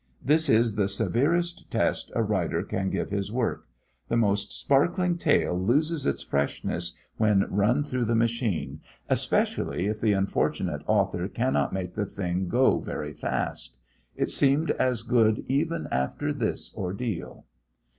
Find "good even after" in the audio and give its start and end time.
15.03-16.33